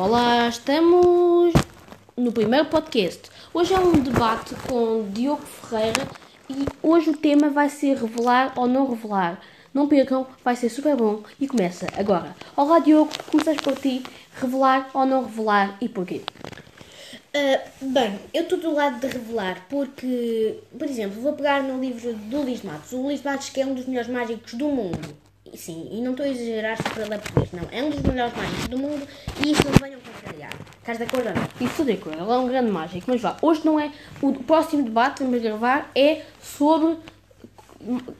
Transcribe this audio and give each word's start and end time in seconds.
Olá, 0.00 0.48
estamos 0.48 1.52
no 2.16 2.30
primeiro 2.30 2.66
podcast. 2.66 3.22
Hoje 3.52 3.74
é 3.74 3.80
um 3.80 3.94
debate 3.94 4.54
com 4.68 5.10
Diogo 5.10 5.42
Ferreira 5.42 6.06
e 6.48 6.66
hoje 6.80 7.10
o 7.10 7.16
tema 7.16 7.50
vai 7.50 7.68
ser 7.68 7.96
revelar 7.96 8.52
ou 8.54 8.68
não 8.68 8.88
revelar. 8.88 9.40
Não 9.74 9.88
percam, 9.88 10.24
vai 10.44 10.54
ser 10.54 10.68
super 10.68 10.94
bom 10.94 11.24
e 11.40 11.48
começa 11.48 11.88
agora. 11.96 12.36
Olá 12.56 12.78
Diogo, 12.78 13.10
começas 13.28 13.56
por 13.56 13.74
ti, 13.74 14.04
revelar 14.40 14.88
ou 14.94 15.04
não 15.04 15.24
revelar 15.24 15.76
e 15.80 15.88
porquê? 15.88 16.22
Uh, 17.34 17.90
bem, 17.90 18.20
eu 18.32 18.44
estou 18.44 18.56
do 18.56 18.72
lado 18.72 19.00
de 19.00 19.08
revelar 19.08 19.66
porque, 19.68 20.60
por 20.78 20.86
exemplo, 20.86 21.20
vou 21.20 21.32
pegar 21.32 21.64
no 21.64 21.80
livro 21.80 22.14
do 22.14 22.42
Luís 22.42 22.62
Matos. 22.62 22.92
O 22.92 23.02
Luís 23.02 23.20
Matos 23.24 23.48
que 23.48 23.60
é 23.60 23.66
um 23.66 23.74
dos 23.74 23.86
melhores 23.86 24.08
mágicos 24.08 24.54
do 24.54 24.68
mundo. 24.68 25.27
Sim, 25.54 25.88
e 25.90 26.00
não 26.00 26.12
estou 26.12 26.26
a 26.26 26.28
exagerar 26.28 26.76
só 26.76 26.88
para 26.90 27.04
ler 27.04 27.18
português, 27.20 27.52
não. 27.52 27.68
É 27.70 27.82
um 27.82 27.90
dos 27.90 28.02
melhores 28.02 28.36
mágicos 28.36 28.68
do 28.68 28.78
mundo 28.78 29.06
e 29.44 29.52
isso 29.52 29.62
não 29.64 29.72
venham 29.72 30.00
contrariar. 30.00 30.52
Casa 30.84 31.00
da 31.00 31.06
cor 31.06 31.20
ou 31.20 31.34
não? 31.34 31.66
Isso 31.66 31.84
de 31.84 31.92
acordo, 31.92 32.22
ele 32.22 32.30
é 32.30 32.36
um 32.36 32.48
grande 32.48 32.70
mágico. 32.70 33.04
Mas 33.08 33.20
vá, 33.20 33.36
hoje 33.42 33.62
não 33.64 33.78
é. 33.78 33.92
O 34.22 34.32
próximo 34.32 34.82
debate 34.82 35.18
que 35.18 35.24
vamos 35.24 35.42
gravar 35.42 35.90
é 35.94 36.22
sobre 36.42 36.96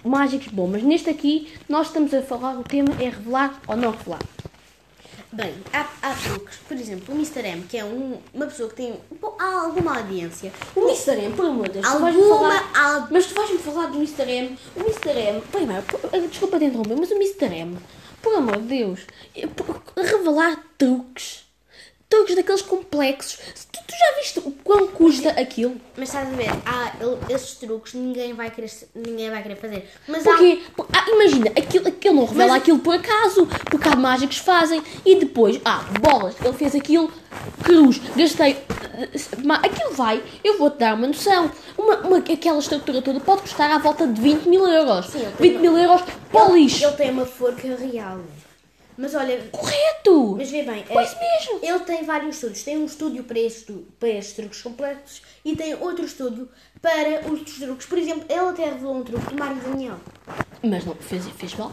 mágicos 0.04 0.48
bons. 0.48 0.70
Mas 0.70 0.82
neste 0.82 1.10
aqui, 1.10 1.52
nós 1.68 1.88
estamos 1.88 2.12
a 2.14 2.22
falar, 2.22 2.58
o 2.58 2.62
tema 2.62 2.90
é 3.00 3.04
revelar 3.04 3.60
ou 3.66 3.76
não 3.76 3.90
revelar. 3.90 4.20
Bem, 5.30 5.54
há, 5.72 5.86
há 6.02 6.14
truques. 6.14 6.58
Por 6.66 6.76
exemplo, 6.76 7.14
o 7.14 7.18
Mr. 7.18 7.46
M, 7.46 7.62
que 7.64 7.76
é 7.76 7.84
um, 7.84 8.18
uma 8.32 8.46
pessoa 8.46 8.68
que 8.68 8.76
tem 8.76 8.98
há 9.38 9.60
alguma 9.60 9.98
audiência. 9.98 10.52
O 10.74 10.80
Mr. 10.80 11.22
M, 11.22 11.34
por 11.34 11.46
amor 11.46 11.68
de 11.68 11.74
Deus, 11.74 11.86
alguma, 11.86 12.12
tu 12.12 12.28
falar, 12.28 12.70
al... 12.74 13.08
mas 13.10 13.26
tu 13.26 13.34
vais-me 13.34 13.58
falar 13.58 13.86
do 13.86 13.98
Mr. 13.98 14.28
M. 14.28 14.58
O 14.74 14.80
Mr. 14.80 15.18
M, 15.18 15.40
primeiro, 15.52 15.84
desculpa 16.28 16.58
te 16.58 16.64
interromper, 16.64 16.96
mas 16.96 17.10
o 17.10 17.14
Mr. 17.14 17.54
M, 17.54 17.78
por 18.22 18.34
amor 18.34 18.56
de 18.56 18.68
Deus, 18.68 19.00
revelar 19.96 20.64
truques 20.78 21.48
truques 22.08 22.34
daqueles 22.34 22.62
complexos. 22.62 23.38
Tu, 23.88 23.94
já 23.98 24.20
viste 24.20 24.38
o 24.40 24.52
quão 24.62 24.86
custa 24.88 25.30
aquilo? 25.30 25.80
Mas 25.96 26.10
estás 26.10 26.28
a 26.28 26.36
ver, 26.36 26.50
há 26.66 26.92
esses 27.32 27.54
truques 27.54 27.94
ninguém 27.94 28.34
vai 28.34 28.50
querer, 28.50 28.70
ninguém 28.94 29.30
vai 29.30 29.42
querer 29.42 29.56
fazer. 29.56 29.88
Mas 30.06 30.22
Porquê? 30.22 30.60
Há... 30.92 30.98
Ah, 30.98 31.10
imagina, 31.10 31.50
aquilo, 31.56 31.88
aquilo 31.88 32.14
não 32.16 32.26
revela 32.26 32.52
Mas... 32.52 32.62
aquilo 32.62 32.78
por 32.80 32.94
acaso, 32.94 33.48
porque 33.70 33.88
há 33.88 33.96
mágicos 33.96 34.36
fazem 34.36 34.82
e 35.06 35.16
depois, 35.16 35.58
ah, 35.64 35.86
bolas, 36.00 36.36
ele 36.44 36.52
fez 36.52 36.74
aquilo, 36.74 37.10
cruz, 37.64 37.98
gastei. 38.14 38.58
Aquilo 39.62 39.94
vai, 39.94 40.22
eu 40.44 40.58
vou-te 40.58 40.78
dar 40.78 40.94
uma 40.94 41.06
noção. 41.06 41.50
Uma, 41.78 41.96
uma, 41.98 42.18
aquela 42.18 42.58
estrutura 42.58 43.00
toda 43.00 43.20
pode 43.20 43.42
custar 43.42 43.70
à 43.70 43.78
volta 43.78 44.06
de 44.06 44.20
20 44.20 44.46
mil 44.46 44.66
euros. 44.66 45.06
Sim, 45.06 45.26
20 45.40 45.58
mil 45.60 45.78
euros 45.78 46.02
para 46.30 46.50
o 46.50 46.54
lixo. 46.54 46.84
Ele 46.84 46.92
tem 46.92 47.10
uma 47.10 47.24
forca 47.24 47.74
real. 47.76 48.20
Mas 48.98 49.14
olha. 49.14 49.40
Correto! 49.52 50.34
Mas 50.36 50.50
vê 50.50 50.64
bem. 50.64 50.84
Pois 50.92 51.14
é, 51.14 51.20
mesmo! 51.20 51.60
Ele 51.62 51.78
tem 51.84 52.02
vários 52.02 52.34
estudos. 52.34 52.64
Tem 52.64 52.76
um 52.76 52.84
estúdio 52.84 53.22
para 53.22 53.38
estes, 53.38 53.76
para 54.00 54.08
estes 54.08 54.34
truques 54.34 54.60
complexos 54.60 55.22
e 55.44 55.54
tem 55.54 55.72
outro 55.76 56.04
estúdio 56.04 56.48
para 56.82 57.32
os 57.32 57.42
truques. 57.42 57.86
Por 57.86 57.96
exemplo, 57.96 58.24
ele 58.28 58.40
até 58.40 58.64
revelou 58.64 58.96
um 58.96 59.04
truque 59.04 59.26
do 59.26 59.38
Mário 59.38 59.56
Daniel. 59.62 60.00
Mas 60.64 60.84
não 60.84 60.96
fez, 60.96 61.28
fez 61.28 61.54
mal? 61.54 61.70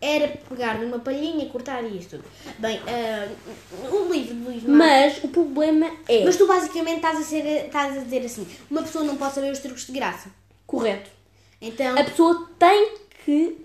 Era 0.00 0.28
pegar 0.48 0.78
numa 0.78 1.00
palhinha 1.00 1.44
e 1.44 1.48
cortar 1.48 1.82
isto 1.82 2.10
tudo. 2.10 2.24
Bem, 2.60 2.78
uh, 2.78 3.96
o 3.96 4.12
livro 4.12 4.34
do 4.34 4.44
Luís 4.44 4.62
Mas 4.62 5.24
o 5.24 5.28
problema 5.28 5.90
é. 6.06 6.24
Mas 6.24 6.36
tu 6.36 6.46
basicamente 6.46 6.98
estás 6.98 7.18
a, 7.18 7.22
ser, 7.22 7.44
estás 7.66 7.98
a 7.98 8.00
dizer 8.02 8.24
assim: 8.24 8.46
uma 8.70 8.82
pessoa 8.82 9.02
não 9.02 9.16
pode 9.16 9.34
saber 9.34 9.50
os 9.50 9.58
truques 9.58 9.84
de 9.84 9.92
graça. 9.92 10.30
Correto. 10.64 11.10
Então. 11.60 11.98
A 11.98 12.04
pessoa 12.04 12.48
tem 12.56 12.94
que 13.24 13.56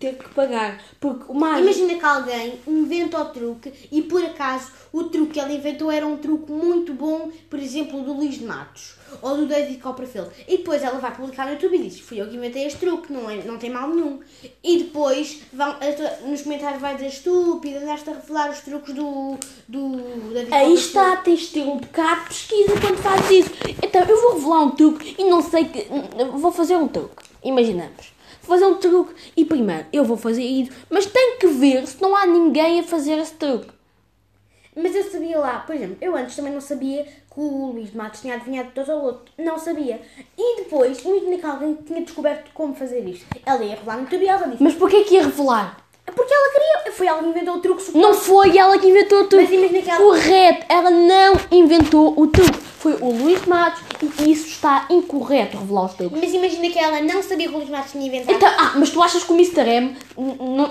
ter 0.00 0.16
que 0.16 0.28
pagar. 0.30 0.82
Porque 0.98 1.30
o 1.30 1.34
mágico... 1.34 1.68
Imagina 1.68 1.98
que 1.98 2.04
alguém 2.04 2.60
inventa 2.66 3.20
o 3.20 3.26
truque 3.26 3.72
e 3.92 4.02
por 4.02 4.24
acaso 4.24 4.72
o 4.92 5.04
truque 5.04 5.34
que 5.34 5.40
ele 5.40 5.54
inventou 5.54 5.90
era 5.90 6.06
um 6.06 6.16
truque 6.16 6.50
muito 6.50 6.94
bom, 6.94 7.30
por 7.48 7.60
exemplo, 7.60 8.02
do 8.02 8.14
Luís 8.14 8.38
de 8.38 8.44
Matos 8.44 8.98
ou 9.20 9.36
do 9.36 9.46
David 9.46 9.78
Copperfield. 9.78 10.30
E 10.48 10.58
depois 10.58 10.82
ela 10.82 10.98
vai 10.98 11.14
publicar 11.14 11.46
no 11.46 11.52
YouTube 11.52 11.76
e 11.76 11.82
diz: 11.88 12.00
Fui 12.00 12.20
eu 12.20 12.28
que 12.28 12.36
inventei 12.36 12.64
este 12.64 12.78
truque, 12.78 13.12
não, 13.12 13.28
é, 13.28 13.42
não 13.44 13.58
tem 13.58 13.70
mal 13.70 13.88
nenhum. 13.88 14.20
E 14.62 14.78
depois 14.78 15.42
vão, 15.52 15.76
nos 16.26 16.42
comentários 16.42 16.80
vai 16.80 16.94
dizer 16.94 17.08
estúpida, 17.08 17.80
andaste 17.80 18.08
a 18.08 18.14
revelar 18.14 18.50
os 18.50 18.60
truques 18.60 18.94
do, 18.94 19.36
do 19.68 20.32
David 20.32 20.54
Aí 20.54 20.74
está, 20.74 21.16
tens 21.16 21.40
de 21.40 21.46
ter 21.48 21.62
um 21.62 21.78
bocado 21.78 22.22
de 22.22 22.28
pesquisa 22.28 22.80
quando 22.80 22.96
fazes 22.98 23.30
isso. 23.30 23.50
Então 23.82 24.02
eu 24.02 24.20
vou 24.20 24.34
revelar 24.34 24.60
um 24.62 24.70
truque 24.70 25.16
e 25.18 25.24
não 25.24 25.42
sei 25.42 25.64
que. 25.64 25.86
Vou 26.32 26.52
fazer 26.52 26.76
um 26.76 26.88
truque. 26.88 27.28
Imaginamos 27.42 28.19
fazer 28.50 28.66
um 28.66 28.74
truque. 28.74 29.14
E 29.36 29.44
primeiro, 29.44 29.86
eu 29.92 30.04
vou 30.04 30.16
fazer 30.16 30.42
isso, 30.42 30.72
mas 30.90 31.06
tem 31.06 31.38
que 31.38 31.46
ver 31.46 31.86
se 31.86 32.02
não 32.02 32.16
há 32.16 32.26
ninguém 32.26 32.80
a 32.80 32.82
fazer 32.82 33.16
esse 33.18 33.34
truque. 33.34 33.70
Mas 34.74 34.94
eu 34.94 35.04
sabia 35.04 35.38
lá, 35.38 35.60
por 35.60 35.74
exemplo, 35.74 35.96
eu 36.00 36.16
antes 36.16 36.36
também 36.36 36.52
não 36.52 36.60
sabia 36.60 37.04
que 37.04 37.40
o 37.40 37.72
Luís 37.72 37.90
de 37.90 37.96
Matos 37.96 38.20
tinha 38.20 38.34
adivinhado 38.34 38.70
todos 38.74 38.90
ao 38.90 39.02
outro. 39.02 39.32
Não 39.38 39.58
sabia. 39.58 40.00
E 40.38 40.56
depois, 40.56 41.04
imagina 41.04 41.38
que 41.38 41.46
alguém 41.46 41.74
tinha 41.74 42.02
descoberto 42.02 42.50
como 42.52 42.74
fazer 42.74 43.00
isto. 43.06 43.26
Ela 43.44 43.64
ia 43.64 43.74
revelar 43.74 43.96
no 43.96 44.02
YouTube 44.02 44.22
e 44.22 44.28
ela 44.28 44.46
disse. 44.46 44.62
Mas 44.62 44.74
porquê 44.74 45.04
que 45.04 45.14
ia 45.14 45.24
revelar? 45.24 45.89
Porque 46.14 46.32
ela 46.32 46.52
queria. 46.52 46.92
Foi 46.92 47.06
ela 47.06 47.22
que 47.22 47.28
inventou 47.28 47.54
o 47.56 47.60
truque. 47.60 47.98
Não 47.98 48.14
foi 48.14 48.58
ela 48.58 48.78
que 48.78 48.86
inventou 48.86 49.20
o 49.20 49.24
truque. 49.26 49.44
Mas 49.44 49.52
imagina 49.52 49.82
que 49.82 49.90
ela... 49.90 50.04
Correto, 50.04 50.66
ela 50.68 50.90
não 50.90 51.34
inventou 51.50 52.20
o 52.20 52.26
truque 52.26 52.70
foi 52.80 52.94
o 52.94 53.10
Luís 53.10 53.44
Matos 53.44 53.82
e 54.20 54.32
isso 54.32 54.46
está 54.46 54.86
incorreto 54.88 55.58
revelar 55.58 55.84
os 55.84 55.92
truques. 55.92 56.18
Mas 56.18 56.32
imagina 56.32 56.70
que 56.70 56.78
ela 56.78 57.02
não 57.02 57.22
sabia 57.22 57.46
que 57.46 57.54
o 57.54 57.58
Luís 57.58 57.68
Matos 57.68 57.92
tinha 57.92 58.06
inventado. 58.06 58.34
Então, 58.34 58.48
ah, 58.48 58.72
mas 58.74 58.88
tu 58.88 59.02
achas 59.02 59.22
que 59.22 59.30
o 59.30 59.34
Mr. 59.34 59.68
M 59.68 59.96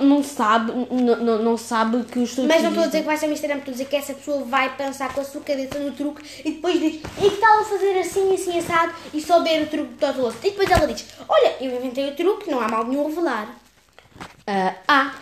não 0.01 0.23
sabe, 0.23 0.71
não 0.89 1.55
sabe 1.55 2.03
que 2.05 2.17
os 2.17 2.33
truques. 2.33 2.47
Mas 2.47 2.63
não 2.63 2.69
estou 2.69 2.83
a 2.83 2.87
dizer 2.87 3.01
que 3.01 3.05
vai 3.05 3.15
ser 3.15 3.27
o 3.27 3.29
Mr. 3.29 3.51
M, 3.51 3.59
estou 3.59 3.71
a 3.71 3.73
dizer 3.73 3.85
que 3.85 3.95
essa 3.95 4.15
pessoa 4.15 4.43
vai 4.43 4.75
pensar 4.75 5.13
com 5.13 5.21
a 5.21 5.23
sua 5.23 5.41
cabeça 5.41 5.77
no 5.77 5.91
truque 5.91 6.23
e 6.43 6.51
depois 6.51 6.79
diz, 6.79 6.95
e 6.95 7.29
que 7.29 7.37
tal 7.37 7.59
a 7.59 7.63
fazer 7.63 7.99
assim, 7.99 8.33
assim, 8.33 8.57
assado 8.57 8.91
e 9.13 9.21
só 9.21 9.43
ver 9.43 9.61
o 9.61 9.67
truque 9.67 9.93
do 9.93 9.99
todo 9.99 10.23
outro. 10.23 10.39
E 10.41 10.49
depois 10.49 10.71
ela 10.71 10.87
diz, 10.87 11.05
olha, 11.27 11.57
eu 11.61 11.77
inventei 11.77 12.09
o 12.09 12.15
truque, 12.15 12.49
não 12.49 12.59
há 12.59 12.67
mal 12.67 12.85
nenhum 12.85 13.05
revelar. 13.05 13.55
Uh, 14.47 14.75
há, 14.87 15.15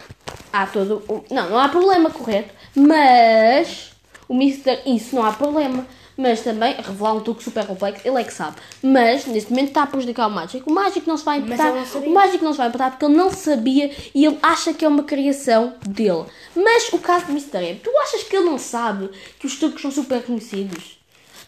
há 0.53 0.67
todo. 0.67 1.03
Não, 1.29 1.49
não 1.49 1.59
há 1.59 1.69
problema, 1.69 2.09
correto. 2.09 2.53
Mas 2.75 3.91
o 4.27 4.33
Mr. 4.33 4.81
Isso 4.85 5.15
não 5.15 5.25
há 5.25 5.33
problema 5.33 5.85
mas 6.17 6.41
também 6.41 6.75
revelar 6.75 7.13
um 7.13 7.19
truque 7.19 7.43
super 7.43 7.65
complexo, 7.65 8.01
ele 8.05 8.19
é 8.19 8.23
que 8.23 8.33
sabe. 8.33 8.57
Mas 8.81 9.25
neste 9.27 9.51
momento 9.51 9.67
está 9.67 9.83
a 9.83 9.87
prejudicar 9.87 10.27
o 10.27 10.31
mágico. 10.31 10.69
O 10.69 10.73
mágico 10.73 11.07
não 11.07 11.15
se 11.15 11.23
vai 11.23 11.37
importar. 11.37 11.71
O 11.71 12.09
mágico 12.09 12.43
não 12.43 12.51
se 12.51 12.57
vai 12.57 12.67
importar 12.67 12.89
porque 12.89 13.05
ele 13.05 13.15
não 13.15 13.29
sabia 13.29 13.91
e 14.15 14.25
ele 14.25 14.39
acha 14.41 14.73
que 14.73 14.83
é 14.83 14.87
uma 14.87 15.03
criação 15.03 15.75
dele. 15.87 16.25
Mas 16.55 16.91
o 16.91 16.97
caso 16.97 17.27
do 17.27 17.31
Mr. 17.33 17.63
M, 17.63 17.79
tu 17.79 17.91
achas 17.99 18.23
que 18.23 18.35
ele 18.35 18.45
não 18.45 18.57
sabe 18.57 19.11
que 19.39 19.45
os 19.45 19.57
truques 19.57 19.81
são 19.81 19.91
super 19.91 20.23
conhecidos? 20.23 20.99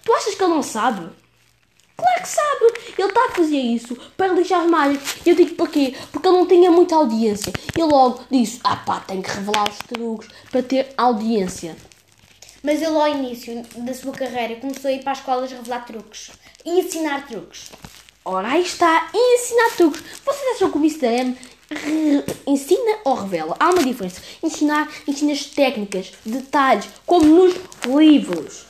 Tu 0.06 0.14
achas 0.14 0.36
que 0.36 0.44
ele 0.44 0.54
não 0.54 0.64
sabe? 0.64 1.10
Claro 2.00 2.22
que 2.22 2.30
sabe! 2.30 2.94
Ele 2.98 3.08
está 3.08 3.26
a 3.26 3.32
fazer 3.32 3.58
isso 3.58 3.96
para 4.16 4.34
lixar 4.34 4.64
os 4.64 4.72
mágicos. 4.72 5.16
Eu 5.26 5.36
digo 5.36 5.56
porquê? 5.56 5.96
Porque 6.12 6.28
ele 6.28 6.38
não 6.38 6.48
tinha 6.48 6.72
muita 6.72 6.96
audiência. 6.96 7.52
E 7.78 7.84
logo 7.84 8.24
disse: 8.32 8.60
Ah 8.64 8.78
pá, 8.78 9.00
tenho 9.02 9.22
que 9.22 9.30
revelar 9.30 9.70
os 9.70 9.78
truques 9.80 10.30
para 10.52 10.64
ter 10.64 10.94
audiência. 10.98 11.76
Mas 12.62 12.82
ele, 12.82 12.96
ao 12.96 13.08
início 13.08 13.64
da 13.78 13.94
sua 13.94 14.12
carreira, 14.12 14.56
começou 14.56 14.90
a 14.90 14.94
ir 14.94 15.02
para 15.02 15.14
as 15.14 15.20
escolas 15.20 15.52
revelar 15.52 15.86
truques 15.86 16.32
e 16.66 16.80
ensinar 16.80 17.26
truques. 17.26 17.70
Ora, 18.26 18.50
aí 18.50 18.62
está, 18.62 19.10
e 19.14 19.36
ensinar 19.36 19.76
truques. 19.78 20.04
Vocês 20.26 20.56
acham 20.56 20.70
que 20.70 20.78
o 20.78 20.82
Mr. 20.82 21.06
M 21.06 21.38
ensina 22.46 22.98
ou 23.06 23.16
revela? 23.16 23.56
Há 23.60 23.70
uma 23.70 23.84
diferença. 23.84 24.22
Ensinar, 24.44 24.92
ensina 25.08 25.32
as 25.32 25.46
técnicas, 25.46 26.12
detalhes, 26.26 26.90
como 27.06 27.26
nos 27.26 27.56
livros. 27.86 28.66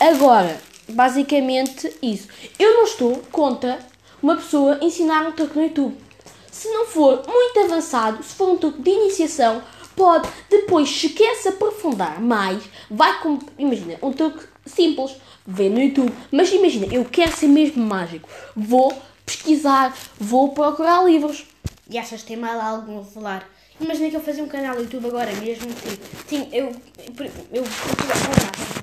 Agora, 0.00 0.60
basicamente 0.90 1.92
isso. 2.02 2.28
Eu 2.58 2.74
não 2.74 2.84
estou 2.84 3.22
contra 3.30 3.78
uma 4.22 4.36
pessoa 4.36 4.78
ensinar 4.82 5.26
um 5.26 5.32
truque 5.32 5.56
no 5.56 5.64
YouTube. 5.64 5.96
Se 6.50 6.68
não 6.68 6.86
for 6.86 7.22
muito 7.26 7.60
avançado, 7.60 8.22
se 8.22 8.34
for 8.34 8.50
um 8.50 8.56
truque 8.56 8.82
de 8.82 8.90
iniciação, 8.90 9.62
pode 9.96 10.28
depois, 10.48 10.90
se 10.90 11.10
quer 11.10 11.36
se 11.36 11.48
aprofundar 11.48 12.20
mais, 12.20 12.62
vai 12.90 13.20
com. 13.20 13.38
Imagina, 13.58 13.96
um 14.02 14.12
truque 14.12 14.44
simples, 14.66 15.16
vê 15.46 15.68
no 15.68 15.80
YouTube. 15.80 16.12
Mas 16.30 16.52
imagina, 16.52 16.86
eu 16.92 17.04
quero 17.04 17.36
ser 17.36 17.48
mesmo 17.48 17.84
mágico. 17.84 18.28
Vou 18.56 18.92
pesquisar, 19.24 19.96
vou 20.18 20.50
procurar 20.50 21.04
livros. 21.04 21.46
E 21.88 21.98
achas 21.98 22.22
que 22.22 22.28
tem 22.28 22.36
mal 22.36 22.60
algum 22.60 23.04
falar? 23.04 23.48
Imagina 23.80 24.10
que 24.10 24.16
eu 24.16 24.20
fazia 24.20 24.44
um 24.44 24.48
canal 24.48 24.74
no 24.74 24.82
YouTube 24.82 25.06
agora 25.06 25.32
mesmo 25.34 25.66
que. 25.74 25.98
Sim, 26.28 26.48
eu. 26.52 26.66
Eu. 26.66 27.24
eu, 27.52 27.64
eu, 27.64 27.64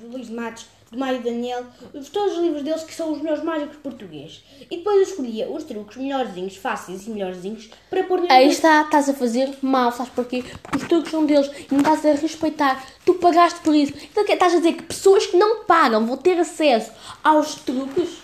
eu 0.07 0.12
Luís 0.12 0.30
Matos 0.30 0.65
de 0.89 0.98
Mário 0.98 1.21
Daniel, 1.21 1.65
todos 2.13 2.38
os 2.38 2.42
livros 2.42 2.63
deles 2.63 2.83
que 2.83 2.95
são 2.95 3.12
os 3.12 3.21
melhores 3.21 3.44
mágicos 3.44 3.75
portugueses. 3.77 4.42
E 4.71 4.77
depois 4.77 4.95
eu 4.95 5.04
escolhia 5.04 5.50
os 5.50 5.65
truques 5.65 5.98
melhorzinhos, 5.98 6.56
fáceis 6.56 7.06
e 7.06 7.09
melhorzinhos 7.09 7.69
para 7.89 8.04
pôr 8.04 8.21
no 8.21 8.31
Aí 8.31 8.48
está, 8.48 8.83
estás 8.83 9.09
a 9.09 9.13
fazer 9.13 9.54
mal, 9.62 9.92
sabes 9.92 10.13
porquê? 10.13 10.45
Porque 10.63 10.77
os 10.77 10.88
truques 10.88 11.12
são 11.12 11.25
deles 11.25 11.51
e 11.69 11.74
não 11.74 11.80
estás 11.80 12.06
a 12.06 12.13
respeitar. 12.13 12.86
Tu 13.06 13.13
pagaste 13.15 13.59
por 13.59 13.75
isso. 13.75 13.94
Então 14.09 14.24
estás 14.24 14.54
a 14.54 14.57
dizer 14.57 14.74
que 14.74 14.83
pessoas 14.83 15.25
que 15.25 15.36
não 15.36 15.65
pagam 15.65 16.06
vão 16.06 16.15
ter 16.15 16.39
acesso 16.39 16.92
aos 17.21 17.56
truques? 17.56 18.19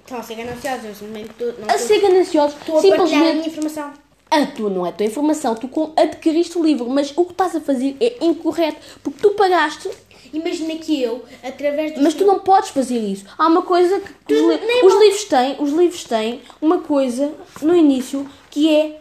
Estão 0.00 0.18
a 0.18 0.22
ser 0.22 0.34
gananciosos, 0.34 1.00
não 1.02 1.74
A 1.74 1.78
ser 1.78 2.00
gananciosos, 2.00 2.56
estou 2.58 2.78
a 2.78 2.80
simplesmente. 2.80 3.28
A 3.28 3.34
minha 3.34 3.46
informação. 3.46 3.92
a 4.28 4.46
tua 4.46 4.70
não 4.70 4.84
é 4.84 4.88
a 4.88 4.92
tua 4.92 5.06
informação, 5.06 5.54
tu 5.54 5.92
adquiriste 5.96 6.58
o 6.58 6.64
livro, 6.64 6.90
mas 6.90 7.12
o 7.16 7.24
que 7.24 7.32
estás 7.32 7.54
a 7.54 7.60
fazer 7.60 7.96
é 8.00 8.24
incorreto, 8.24 8.80
porque 9.02 9.20
tu 9.20 9.30
pagaste, 9.34 9.88
Imagina 10.32 10.74
que 10.76 11.02
eu, 11.02 11.24
através 11.42 11.94
do 11.94 12.02
mas 12.02 12.14
tu 12.14 12.24
não 12.24 12.38
podes 12.40 12.70
fazer 12.70 12.98
isso. 12.98 13.24
Há 13.38 13.46
uma 13.46 13.62
coisa 13.62 14.00
que 14.26 14.34
os, 14.34 14.40
li- 14.40 14.82
os 14.84 14.94
livros 15.00 15.24
têm, 15.24 15.56
os 15.58 15.70
livros 15.72 16.04
têm 16.04 16.40
uma 16.60 16.78
coisa 16.80 17.32
no 17.60 17.74
início 17.76 18.28
que 18.50 18.74
é 18.74 18.98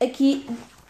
aqui 0.00 0.44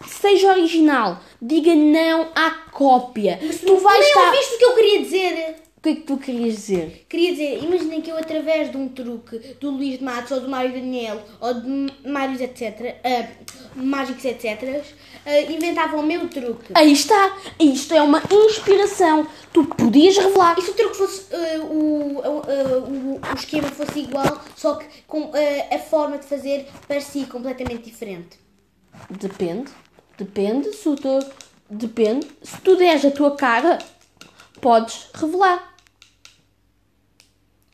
seja 0.07 0.51
original, 0.53 1.21
diga 1.41 1.75
não 1.75 2.29
à 2.35 2.51
cópia. 2.73 3.39
Tu 3.41 3.77
vais 3.77 3.99
nem 4.01 4.09
estar. 4.09 4.27
ouviste 4.27 4.55
o 4.55 4.59
que 4.59 4.65
eu 4.65 4.75
queria 4.75 5.01
dizer. 5.03 5.57
O 5.77 5.83
que 5.83 5.89
é 5.89 5.95
que 5.97 6.01
tu 6.03 6.17
querias 6.17 6.55
dizer? 6.55 7.07
Queria 7.09 7.33
dizer, 7.33 7.65
imaginem 7.65 8.01
que 8.01 8.09
eu, 8.09 8.17
através 8.17 8.71
de 8.71 8.77
um 8.77 8.89
truque 8.89 9.37
do 9.61 9.69
Luís 9.71 9.99
de 9.99 10.05
Matos 10.05 10.31
ou 10.31 10.41
do 10.41 10.49
Mário 10.49 10.73
Daniel 10.73 11.21
ou 11.41 11.55
de 11.55 11.93
Mários 12.09 12.41
etc., 12.41 12.97
ah, 13.03 13.27
mágicos 13.75 14.25
etc., 14.25 14.81
ah, 15.25 15.41
inventava 15.41 15.97
o 15.97 16.03
meu 16.03 16.29
truque. 16.29 16.73
Aí 16.75 16.93
está! 16.93 17.37
Isto 17.59 17.95
é 17.95 18.03
uma 18.03 18.23
inspiração. 18.31 19.27
Tu 19.53 19.65
podias 19.65 20.17
revelar. 20.17 20.59
E 20.59 20.63
se 20.63 20.71
o 20.71 20.75
truque 20.75 20.97
fosse, 20.97 21.27
ah, 21.33 21.61
o, 21.65 22.21
ah, 22.25 22.29
o, 22.79 23.21
o 23.21 23.35
esquema 23.35 23.69
fosse 23.69 24.01
igual, 24.01 24.41
só 24.57 24.75
que 24.75 24.87
com 25.07 25.31
a 25.71 25.79
forma 25.79 26.19
de 26.19 26.27
fazer 26.27 26.69
parecia 26.89 27.27
completamente 27.27 27.85
diferente? 27.85 28.39
Depende. 29.11 29.71
Depende. 30.19 30.73
Se 30.73 30.95
tu, 30.97 31.19
depende. 31.71 32.27
Se 32.43 32.61
tu 32.61 32.77
deres 32.77 33.05
a 33.05 33.11
tua 33.11 33.37
cara, 33.37 33.79
podes 34.61 35.09
revelar. 35.15 35.73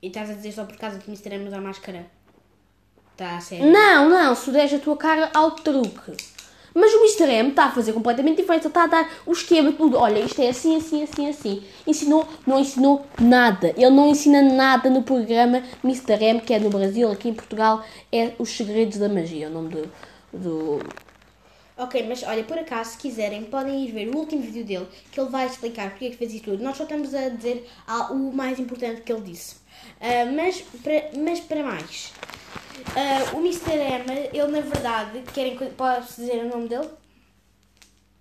E 0.03 0.09
estás 0.09 0.31
a 0.31 0.35
dizer 0.35 0.53
só 0.53 0.65
por 0.65 0.77
causa 0.77 0.99
que 0.99 1.11
Mr. 1.11 1.35
M 1.35 1.49
usa 1.49 1.61
máscara? 1.61 2.07
Está 3.13 3.37
a 3.37 3.41
sério? 3.41 3.73
Não, 3.73 4.09
não. 4.09 4.35
Se 4.35 4.51
deres 4.51 4.73
a 4.75 4.79
tua 4.79 4.97
cara 4.97 5.31
ao 5.35 5.53
truque. 5.53 6.13
Mas 6.79 6.93
o 6.95 6.99
Mr. 6.99 7.33
M 7.33 7.51
está 7.51 7.65
a 7.65 7.71
fazer 7.73 7.93
completamente 7.93 8.37
diferente. 8.37 8.63
Ele 8.63 8.69
está 8.69 8.85
a 8.85 8.87
dar 8.87 9.11
o 9.27 9.33
esquema 9.33 9.73
tudo. 9.73 9.97
Olha, 9.97 10.21
isto 10.21 10.41
é 10.41 10.49
assim, 10.49 10.77
assim, 10.77 11.03
assim, 11.03 11.29
assim. 11.29 11.63
Ensinou, 11.87 12.27
não 12.47 12.59
ensinou 12.59 13.05
nada. 13.21 13.75
Ele 13.77 13.91
não 13.91 14.09
ensina 14.09 14.43
nada 14.43 14.89
no 14.89 15.03
programa 15.03 15.63
Mr. 15.83 16.23
M, 16.23 16.41
que 16.41 16.55
é 16.55 16.59
no 16.59 16.71
Brasil, 16.71 17.11
aqui 17.11 17.29
em 17.29 17.35
Portugal, 17.35 17.85
é 18.13 18.33
Os 18.39 18.51
Segredos 18.51 18.99
da 18.99 19.09
Magia, 19.09 19.49
o 19.49 19.51
nome 19.51 19.69
do, 19.71 19.93
do, 20.33 20.81
Ok, 21.79 22.05
mas 22.09 22.25
olha, 22.25 22.43
por 22.43 22.59
acaso, 22.59 22.91
se 22.91 22.99
quiserem, 22.99 23.45
podem 23.45 23.85
ir 23.85 23.93
ver 23.93 24.09
o 24.09 24.19
último 24.19 24.43
vídeo 24.43 24.65
dele, 24.65 24.89
que 25.13 25.21
ele 25.21 25.31
vai 25.31 25.47
explicar 25.47 25.91
porque 25.91 26.07
é 26.07 26.11
que 26.11 26.17
fez 26.17 26.35
isso 26.35 26.43
tudo. 26.43 26.61
Nós 26.61 26.77
só 26.77 26.83
estamos 26.83 27.15
a 27.15 27.29
dizer 27.29 27.69
ah, 27.87 28.11
o 28.11 28.33
mais 28.33 28.59
importante 28.59 29.03
que 29.03 29.13
ele 29.13 29.23
disse. 29.23 29.55
Ah, 30.01 30.31
mas, 30.33 30.61
para, 30.83 31.11
mas 31.19 31.41
para 31.41 31.63
mais, 31.63 32.13
ah, 32.97 33.35
o 33.37 33.41
Mr. 33.41 33.73
M, 33.73 34.13
ele 34.33 34.47
na 34.53 34.61
verdade, 34.61 35.23
querem 35.35 35.57
que 35.57 35.67
posso 35.67 36.21
dizer 36.21 36.45
o 36.45 36.49
nome 36.49 36.69
dele? 36.69 36.89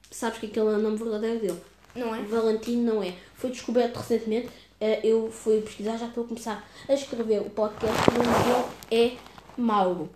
Sabes 0.10 0.40
que 0.40 0.48
aquele 0.48 0.68
é 0.68 0.78
o 0.78 0.78
nome 0.80 0.98
verdadeiro 0.98 1.40
dele? 1.40 1.62
Não 1.96 2.16
é? 2.16 2.22
Valentino 2.24 2.94
não 2.96 3.04
é. 3.04 3.14
Foi 3.36 3.50
descoberto 3.52 3.98
recentemente. 3.98 4.50
eh, 4.80 5.00
Eu 5.04 5.32
fui 5.32 5.62
pesquisar, 5.62 5.98
já 5.98 6.08
estou 6.08 6.24
a 6.24 6.28
começar 6.28 6.68
a 6.88 6.94
escrever 6.94 7.42
o 7.42 7.50
podcast. 7.50 7.98
O 8.10 8.14
nome 8.14 8.44
dele 8.44 9.16
é 9.16 9.18
Mauro. 9.58 10.10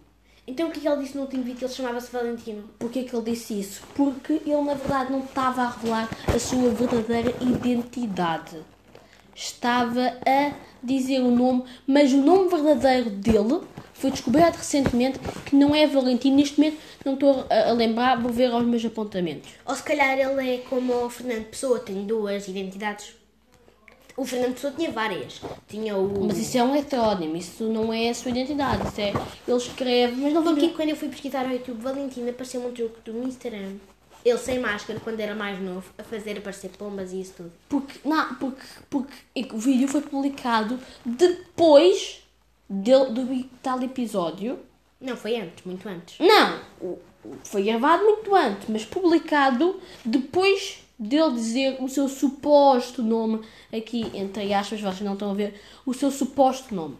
Então 0.47 0.69
o 0.69 0.71
que 0.71 0.79
é 0.79 0.81
que 0.81 0.87
ele 0.87 1.03
disse 1.03 1.15
no 1.15 1.23
último 1.23 1.43
vídeo? 1.43 1.65
Ele 1.65 1.73
chamava-se 1.73 2.11
Valentino. 2.11 2.63
Porquê 2.79 3.03
que 3.03 3.15
ele 3.15 3.31
disse 3.31 3.59
isso? 3.59 3.81
Porque 3.95 4.33
ele, 4.33 4.61
na 4.61 4.73
verdade, 4.73 5.11
não 5.11 5.19
estava 5.23 5.61
a 5.63 5.69
revelar 5.69 6.09
a 6.27 6.39
sua 6.39 6.69
verdadeira 6.71 7.31
identidade. 7.41 8.57
Estava 9.35 10.17
a 10.25 10.53
dizer 10.83 11.19
o 11.19 11.31
nome, 11.31 11.63
mas 11.87 12.11
o 12.11 12.17
nome 12.17 12.49
verdadeiro 12.49 13.09
dele 13.09 13.61
foi 13.93 14.11
descoberto 14.11 14.57
recentemente 14.57 15.19
que 15.45 15.55
não 15.55 15.75
é 15.75 15.85
Valentino. 15.85 16.35
Neste 16.35 16.59
momento 16.59 16.79
não 17.05 17.13
estou 17.13 17.45
a, 17.49 17.69
a 17.69 17.73
lembrar, 17.73 18.19
vou 18.19 18.31
ver 18.31 18.51
aos 18.51 18.65
meus 18.65 18.83
apontamentos. 18.83 19.51
Ou 19.65 19.75
se 19.75 19.83
calhar 19.83 20.17
ele 20.17 20.55
é 20.55 20.57
como 20.59 21.05
o 21.05 21.09
Fernando 21.09 21.45
Pessoa, 21.45 21.79
tem 21.79 22.05
duas 22.05 22.47
identidades. 22.47 23.13
O 24.17 24.25
Fernando 24.25 24.53
Pessoa 24.53 24.73
tinha 24.75 24.91
várias. 24.91 25.41
Tinha 25.67 25.95
o... 25.95 26.25
Mas 26.27 26.37
isso 26.37 26.57
é 26.57 26.63
um 26.63 26.75
heterónimo, 26.75 27.35
isso 27.37 27.63
não 27.63 27.93
é 27.93 28.09
a 28.09 28.13
sua 28.13 28.31
identidade. 28.31 28.87
Isso 28.87 29.01
é, 29.01 29.13
ele 29.47 29.57
escreve, 29.57 30.15
mas 30.21 30.33
não 30.33 30.43
vamos. 30.43 30.59
Porque 30.59 30.75
quando 30.75 30.89
eu 30.89 30.95
fui 30.95 31.07
pesquisar 31.07 31.47
no 31.47 31.53
YouTube, 31.53 31.81
Valentina 31.81 32.29
apareceu 32.29 32.65
um 32.65 32.71
truque 32.71 33.09
do 33.09 33.23
Instagram. 33.23 33.75
Ele 34.23 34.37
sem 34.37 34.59
máscara, 34.59 34.99
quando 34.99 35.19
era 35.19 35.33
mais 35.33 35.59
novo, 35.59 35.91
a 35.97 36.03
fazer 36.03 36.37
aparecer 36.37 36.69
pombas 36.77 37.11
e 37.11 37.21
isso 37.21 37.33
tudo. 37.37 37.51
Porque, 37.67 37.99
não, 38.07 38.35
porque, 38.35 38.61
porque 38.89 39.13
o 39.51 39.57
vídeo 39.57 39.87
foi 39.87 40.01
publicado 40.01 40.79
depois 41.03 42.21
de- 42.69 43.05
do 43.09 43.43
tal 43.63 43.81
episódio. 43.81 44.59
Não, 44.99 45.17
foi 45.17 45.37
antes, 45.37 45.65
muito 45.65 45.89
antes. 45.89 46.17
Não, 46.19 46.59
foi 47.43 47.63
gravado 47.63 48.03
muito 48.03 48.35
antes, 48.35 48.69
mas 48.69 48.85
publicado 48.85 49.81
depois 50.05 50.79
dele 50.99 51.33
dizer 51.33 51.77
o 51.81 51.89
seu 51.89 52.07
suposto 52.07 53.01
nome, 53.01 53.43
aqui 53.75 54.11
entre 54.13 54.53
aspas, 54.53 54.79
vocês 54.81 55.01
não 55.01 55.13
estão 55.13 55.31
a 55.31 55.33
ver, 55.33 55.59
o 55.83 55.95
seu 55.95 56.11
suposto 56.11 56.75
nome. 56.75 56.95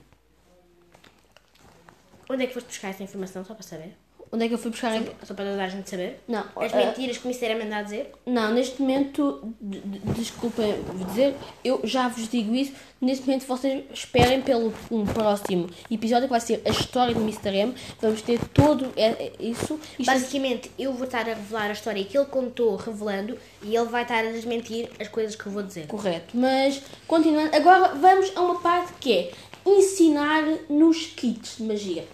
Onde 2.27 2.44
é 2.44 2.47
que 2.47 2.53
foste 2.53 2.67
buscar 2.67 2.89
essa 2.89 3.03
informação, 3.03 3.45
só 3.45 3.53
para 3.53 3.62
saber? 3.63 3.95
Onde 4.33 4.45
é 4.45 4.47
que 4.47 4.53
eu 4.53 4.57
fui 4.57 4.71
buscar? 4.71 4.93
a- 4.95 5.25
Só 5.25 5.33
para 5.33 5.49
toda 5.51 5.61
a 5.63 5.67
gente 5.67 5.89
saber? 5.89 6.21
Não, 6.27 6.43
As 6.55 6.73
ah, 6.73 6.77
mentiras 6.77 7.17
que 7.17 7.25
o 7.25 7.27
Mister 7.27 7.51
M 7.51 7.63
anda 7.63 7.77
a 7.77 7.81
dizer? 7.83 8.11
Não, 8.25 8.53
neste 8.53 8.81
momento, 8.81 9.53
de- 9.59 9.79
de- 9.81 9.99
desculpem 10.13 10.73
vos 10.83 11.05
dizer, 11.07 11.35
eu 11.65 11.81
já 11.83 12.07
vos 12.07 12.29
digo 12.29 12.55
isso. 12.55 12.71
Neste 13.01 13.25
momento, 13.25 13.45
vocês 13.45 13.83
esperem 13.93 14.41
pelo 14.41 14.71
um 14.89 15.05
próximo 15.05 15.67
episódio 15.89 16.25
que 16.27 16.29
vai 16.31 16.39
ser 16.39 16.61
a 16.65 16.69
história 16.69 17.13
do 17.13 17.19
Mr. 17.21 17.49
M. 17.53 17.73
Vamos 17.99 18.21
ter 18.21 18.39
todo 18.49 18.93
isso. 19.39 19.79
Basicamente, 19.99 20.71
eu 20.79 20.93
vou 20.93 21.05
estar 21.05 21.21
a 21.21 21.33
revelar 21.33 21.69
a 21.69 21.73
história 21.73 22.03
que 22.03 22.17
ele 22.17 22.27
contou, 22.27 22.75
revelando, 22.77 23.37
e 23.63 23.75
ele 23.75 23.85
vai 23.89 24.03
estar 24.03 24.19
a 24.19 24.31
desmentir 24.31 24.89
as 24.99 25.07
coisas 25.07 25.35
que 25.35 25.45
eu 25.45 25.51
vou 25.51 25.63
dizer. 25.63 25.87
correto. 25.87 26.37
Mas, 26.37 26.81
continuando, 27.07 27.53
agora 27.55 27.95
vamos 27.95 28.31
a 28.35 28.41
uma 28.41 28.59
parte 28.61 28.93
que 28.99 29.11
é 29.13 29.31
ensinar 29.65 30.43
nos 30.69 31.07
kits 31.07 31.57
de 31.57 31.63
magia. 31.63 32.05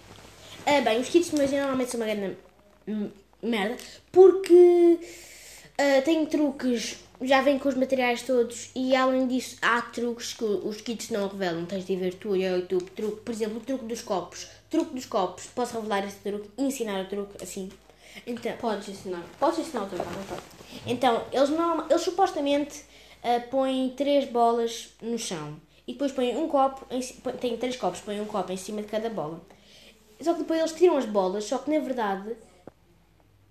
Ah, 0.70 0.80
bem, 0.82 1.00
os 1.00 1.08
kits 1.08 1.30
de 1.30 1.36
magia 1.36 1.60
normalmente 1.60 1.90
são 1.90 2.00
uma 2.00 2.06
grande 2.14 2.36
merda, 3.42 3.76
porque 4.12 4.98
ah, 5.78 6.02
têm 6.02 6.26
truques, 6.26 6.98
já 7.22 7.40
vêm 7.40 7.58
com 7.58 7.68
os 7.68 7.74
materiais 7.74 8.22
todos, 8.22 8.70
e 8.74 8.94
além 8.94 9.26
disso, 9.26 9.56
há 9.62 9.80
truques 9.80 10.34
que 10.34 10.44
os 10.44 10.80
kits 10.80 11.10
não 11.10 11.26
revelam. 11.28 11.64
Tens 11.64 11.86
de 11.86 11.96
ver 11.96 12.14
tu 12.14 12.36
e 12.36 12.46
ao 12.46 12.56
YouTube, 12.58 12.90
truque, 12.90 13.20
por 13.22 13.32
exemplo, 13.32 13.56
o 13.58 13.60
truque 13.60 13.84
dos 13.86 14.02
copos. 14.02 14.46
Truque 14.68 14.94
dos 14.94 15.06
copos, 15.06 15.46
posso 15.54 15.74
revelar 15.76 16.06
esse 16.06 16.16
truque, 16.18 16.50
ensinar 16.58 17.00
o 17.02 17.08
truque 17.08 17.42
assim. 17.42 17.70
Então, 18.26 18.52
Podes 18.58 18.88
ensinar. 18.88 19.24
Podes 19.38 19.60
ensinar 19.60 19.82
outra 19.82 19.96
vez, 19.96 20.08
à 20.08 20.12
vontade. 20.12 20.42
então 20.86 21.24
eles, 21.32 21.48
norma- 21.50 21.86
eles 21.88 22.02
supostamente 22.02 22.82
ah, 23.22 23.40
põem 23.50 23.94
três 23.96 24.28
bolas 24.28 24.90
no 25.00 25.18
chão 25.18 25.56
e 25.86 25.92
depois 25.92 26.12
põem 26.12 26.36
um 26.36 26.46
copo, 26.48 26.84
em, 26.90 27.00
ci- 27.00 27.14
põe- 27.14 27.32
têm 27.34 27.56
três 27.56 27.76
copos, 27.76 28.00
põem 28.00 28.20
um 28.20 28.26
copo 28.26 28.52
em 28.52 28.56
cima 28.58 28.82
de 28.82 28.88
cada 28.88 29.08
bola. 29.08 29.40
Só 30.20 30.32
que 30.34 30.40
depois 30.40 30.58
eles 30.58 30.72
tiram 30.72 30.96
as 30.96 31.04
bolas, 31.06 31.44
só 31.44 31.58
que 31.58 31.70
na 31.70 31.78
verdade. 31.78 32.36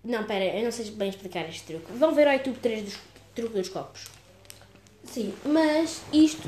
Não, 0.04 0.24
pera, 0.24 0.46
eu 0.58 0.64
não 0.64 0.72
sei 0.72 0.90
bem 0.92 1.10
explicar 1.10 1.48
este 1.50 1.64
truque. 1.64 1.92
Vão 1.94 2.14
ver 2.14 2.28
ao 2.28 2.34
YouTube 2.34 2.60
3 2.60 2.84
dos 2.84 2.98
truque 3.36 3.54
dos 3.56 3.70
copos. 3.70 4.06
Sim, 5.04 5.34
mas 5.46 6.02
isto 6.12 6.48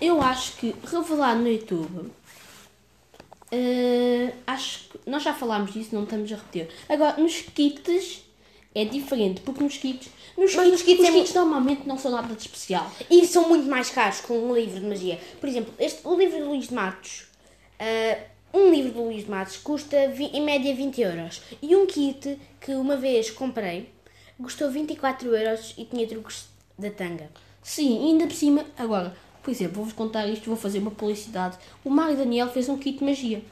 eu 0.00 0.20
acho 0.22 0.56
que 0.56 0.74
revelar 0.84 1.36
no 1.36 1.48
YouTube. 1.48 2.10
eh, 3.50 4.32
acho 4.46 4.88
que 4.90 4.98
nós 5.10 5.22
já 5.22 5.32
falámos 5.34 5.72
disso, 5.72 5.94
não 5.94 6.04
estamos 6.04 6.30
a 6.32 6.36
repetir. 6.36 6.68
Agora, 6.88 7.16
nos 7.18 7.40
kits 7.40 8.22
é 8.74 8.84
diferente, 8.84 9.40
porque 9.40 9.62
nos 9.62 9.76
kits, 9.78 10.08
nos 10.36 10.54
Mas 10.54 10.64
kits, 10.66 10.72
nos 10.72 10.82
kits 10.82 11.00
os 11.00 11.08
é 11.08 11.12
kits 11.12 11.34
normalmente 11.34 11.86
não 11.86 11.96
são 11.98 12.10
nada 12.10 12.34
de 12.34 12.40
especial. 12.42 12.90
E 13.10 13.26
são 13.26 13.48
muito 13.48 13.66
mais 13.68 13.90
caros 13.90 14.20
que 14.20 14.32
um 14.32 14.54
livro 14.54 14.80
de 14.80 14.86
magia. 14.86 15.18
Por 15.40 15.48
exemplo, 15.48 15.72
este, 15.78 16.06
o 16.06 16.14
livro 16.16 16.36
de 16.36 16.42
Luís 16.42 16.68
de 16.68 16.74
Matos. 16.74 17.26
ah, 17.80 18.18
um 18.52 18.70
livro 18.70 18.92
de 18.92 18.98
Luís 18.98 19.26
Matos 19.26 19.56
custa 19.56 19.96
em 19.96 20.42
média 20.42 20.74
20 20.74 21.00
euros. 21.00 21.42
E 21.60 21.74
um 21.76 21.86
kit 21.86 22.38
que 22.60 22.72
uma 22.72 22.96
vez 22.96 23.30
comprei 23.30 23.90
custou 24.42 24.70
24 24.70 25.34
euros 25.34 25.74
e 25.76 25.84
tinha 25.84 26.06
truques 26.06 26.48
da 26.78 26.90
tanga. 26.90 27.28
Sim, 27.62 27.98
ainda 28.08 28.26
por 28.26 28.34
cima, 28.34 28.64
agora, 28.76 29.14
por 29.42 29.50
exemplo, 29.50 29.76
vou-vos 29.76 29.92
contar 29.92 30.26
isto, 30.26 30.46
vou 30.46 30.56
fazer 30.56 30.78
uma 30.78 30.90
publicidade. 30.90 31.58
O 31.84 31.90
Mário 31.90 32.16
Daniel 32.16 32.48
fez 32.48 32.68
um 32.68 32.78
kit 32.78 32.98
de 32.98 33.04
magia, 33.04 33.42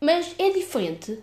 mas 0.00 0.34
é 0.38 0.50
diferente 0.50 1.18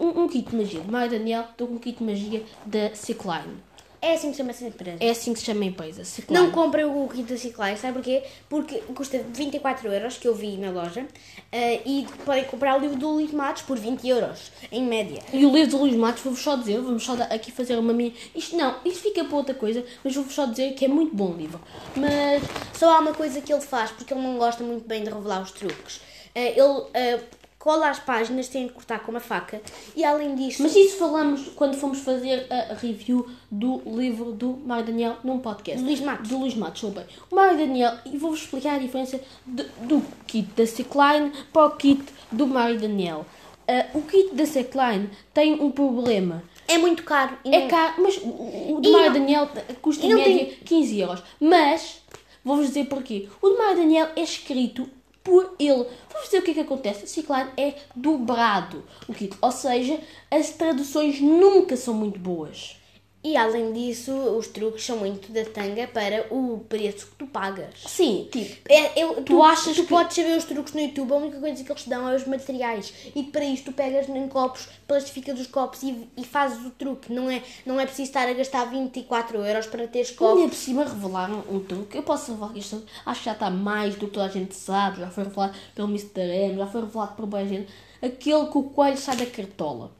um, 0.00 0.22
um 0.22 0.28
kit 0.28 0.50
de 0.50 0.56
magia 0.56 0.80
do 0.80 0.92
Mário 0.92 1.10
Daniel 1.10 1.44
do 1.56 1.66
que 1.66 1.72
um 1.72 1.78
kit 1.78 1.98
de 1.98 2.04
magia 2.04 2.42
da 2.66 2.94
Cicline. 2.94 3.67
É 4.00 4.14
assim 4.14 4.28
que 4.28 4.34
se 4.34 4.38
chama 4.38 4.50
essa 4.50 4.64
empresa. 4.64 4.96
É 5.00 5.10
assim 5.10 5.32
que 5.32 5.40
se 5.40 5.44
chama 5.46 5.62
a 5.62 5.66
empresa. 5.66 6.02
Não 6.30 6.50
comprem 6.50 6.84
o 6.84 7.08
kit 7.08 7.24
da 7.24 7.36
Ciclai, 7.36 7.76
sabe 7.76 7.94
porquê? 7.94 8.22
Porque 8.48 8.78
custa 8.94 9.22
24 9.34 9.92
euros, 9.92 10.16
que 10.16 10.28
eu 10.28 10.34
vi 10.34 10.56
na 10.56 10.70
loja, 10.70 11.06
ah, 11.52 11.80
e 11.84 12.06
podem 12.24 12.44
comprar 12.44 12.76
o 12.76 12.80
livro 12.80 12.96
do 12.96 13.08
Luís 13.08 13.32
Matos 13.32 13.62
por 13.62 13.78
20 13.78 14.06
euros, 14.08 14.52
em 14.70 14.84
média. 14.84 15.22
E 15.32 15.44
o 15.44 15.52
livro 15.52 15.70
de 15.70 15.76
Luís 15.76 15.94
Matos, 15.94 16.22
vou-vos 16.22 16.40
só 16.40 16.56
dizer, 16.56 16.80
vamos 16.80 17.02
só 17.02 17.14
aqui 17.14 17.50
fazer 17.50 17.76
uma 17.76 17.92
minha. 17.92 18.12
Isto 18.34 18.56
não, 18.56 18.76
isto 18.84 19.00
fica 19.00 19.24
para 19.24 19.36
outra 19.36 19.54
coisa, 19.54 19.84
mas 20.04 20.14
vou-vos 20.14 20.34
só 20.34 20.46
dizer 20.46 20.74
que 20.74 20.84
é 20.84 20.88
muito 20.88 21.14
bom 21.14 21.32
o 21.32 21.36
livro. 21.36 21.60
Mas 21.96 22.42
Só 22.78 22.96
há 22.96 23.00
uma 23.00 23.12
coisa 23.12 23.40
que 23.40 23.52
ele 23.52 23.62
faz, 23.62 23.90
porque 23.90 24.14
ele 24.14 24.22
não 24.22 24.38
gosta 24.38 24.62
muito 24.62 24.86
bem 24.86 25.02
de 25.02 25.10
revelar 25.10 25.42
os 25.42 25.50
truques. 25.50 26.00
Ah, 26.34 26.40
ele, 26.40 26.60
ah, 26.60 27.20
cola 27.68 27.90
às 27.90 27.98
páginas, 27.98 28.48
tem 28.48 28.66
de 28.66 28.72
cortar 28.72 29.00
com 29.00 29.10
uma 29.10 29.20
faca. 29.20 29.60
E 29.94 30.02
além 30.02 30.34
disso. 30.34 30.62
Mas 30.62 30.74
isso 30.74 30.96
falamos 30.96 31.48
quando 31.54 31.76
fomos 31.76 31.98
fazer 31.98 32.46
a 32.50 32.72
review 32.72 33.28
do 33.50 33.82
livro 33.84 34.32
do 34.32 34.56
Mário 34.64 34.86
Daniel 34.86 35.16
num 35.22 35.38
podcast. 35.38 35.78
Do 35.82 35.86
Luís 35.86 36.00
Matos. 36.00 36.28
Do 36.30 36.38
Luís 36.38 36.54
Matos, 36.54 36.80
soube 36.80 36.96
bem. 36.96 37.04
O 37.30 37.34
Mário 37.36 37.58
Daniel, 37.58 37.92
e 38.06 38.16
vou-vos 38.16 38.40
explicar 38.40 38.76
a 38.76 38.78
diferença 38.78 39.20
de- 39.46 39.66
do 39.82 40.02
kit 40.26 40.48
da 40.56 40.66
Secline 40.66 41.30
para 41.52 41.66
o 41.66 41.70
kit 41.72 42.02
do 42.32 42.46
Mário 42.46 42.80
Daniel. 42.80 43.26
Ah, 43.68 43.84
o 43.92 44.00
kit 44.00 44.34
da 44.34 44.46
Secline 44.46 45.10
tem 45.34 45.52
um 45.60 45.70
problema. 45.70 46.42
É 46.66 46.78
muito 46.78 47.02
caro. 47.02 47.36
É 47.44 47.60
não- 47.60 47.68
caro, 47.68 47.94
mas 48.02 48.16
o 48.16 48.78
de 48.80 48.88
Mário 48.90 49.06
não- 49.08 49.12
Daniel 49.12 49.48
custa 49.82 50.06
em 50.06 50.14
média 50.14 50.24
tem- 50.46 50.54
15 50.64 50.98
euros. 50.98 51.22
Mas, 51.38 51.98
vou-vos 52.42 52.68
dizer 52.68 52.86
porquê. 52.86 53.28
O 53.42 53.50
de 53.50 53.58
Mário 53.58 53.76
Daniel 53.76 54.08
é 54.16 54.22
escrito 54.22 54.88
por 55.28 55.54
ele. 55.58 55.84
Vou-vos 56.10 56.24
dizer 56.24 56.38
o 56.38 56.42
que 56.42 56.52
é 56.52 56.54
que 56.54 56.60
acontece. 56.60 57.04
O 57.04 57.06
Ciclano 57.06 57.50
é 57.54 57.74
dobrado 57.94 58.82
o 59.06 59.12
kit. 59.12 59.36
Ou 59.42 59.52
seja, 59.52 60.00
as 60.30 60.48
traduções 60.52 61.20
nunca 61.20 61.76
são 61.76 61.92
muito 61.92 62.18
boas. 62.18 62.76
E 63.22 63.36
além 63.36 63.72
disso, 63.72 64.12
os 64.12 64.46
truques 64.46 64.84
são 64.84 64.98
muito 64.98 65.32
da 65.32 65.44
tanga 65.44 65.88
para 65.88 66.26
o 66.32 66.60
preço 66.68 67.08
que 67.08 67.16
tu 67.16 67.26
pagas. 67.26 67.74
Sim, 67.84 68.28
tipo, 68.30 68.72
É, 68.72 69.02
eu, 69.02 69.22
tu, 69.24 69.42
achas 69.42 69.74
tu 69.76 69.82
que- 69.82 69.88
podes 69.88 70.14
saber 70.14 70.36
os 70.38 70.44
truques 70.44 70.72
no 70.72 70.80
YouTube, 70.80 71.12
a 71.12 71.16
única 71.16 71.40
coisa 71.40 71.64
que 71.64 71.70
eles 71.72 71.82
te 71.82 71.90
dão 71.90 72.08
é 72.08 72.14
os 72.14 72.24
materiais. 72.28 72.94
E 73.16 73.24
para 73.24 73.44
isto 73.44 73.66
tu 73.66 73.72
pegas 73.72 74.08
em 74.08 74.28
copos, 74.28 74.68
plastificas 74.86 75.38
os 75.40 75.48
copos 75.48 75.82
e, 75.82 76.08
e 76.16 76.24
fazes 76.24 76.64
o 76.64 76.70
truque. 76.70 77.12
Não 77.12 77.28
é, 77.28 77.42
não 77.66 77.80
é 77.80 77.86
preciso 77.86 78.08
estar 78.08 78.28
a 78.28 78.32
gastar 78.32 78.64
24 78.66 79.36
euros 79.44 79.66
para 79.66 79.88
teres 79.88 80.10
ainda 80.10 80.18
copos. 80.18 80.42
por 80.50 80.54
cima 80.54 80.84
revelaram 80.84 81.42
um 81.50 81.58
truque. 81.58 81.96
Eu 81.98 82.04
posso 82.04 82.30
revelar 82.30 82.52
que 82.52 82.60
isto 82.60 82.82
acho 83.04 83.18
que 83.20 83.26
já 83.26 83.32
está 83.32 83.50
mais 83.50 83.96
do 83.96 84.06
que 84.06 84.12
toda 84.12 84.26
a 84.26 84.30
gente 84.30 84.54
sabe. 84.54 85.00
Já 85.00 85.10
foi 85.10 85.24
revelado 85.24 85.58
pelo 85.74 85.88
Mr. 85.88 86.20
M, 86.20 86.56
já 86.56 86.66
foi 86.68 86.82
revelado 86.82 87.14
por 87.16 87.26
boa 87.26 87.44
gente. 87.44 87.68
Aquele 88.00 88.46
que 88.46 88.56
o 88.58 88.62
coelho 88.62 88.96
sai 88.96 89.16
da 89.16 89.26
cartola. 89.26 89.90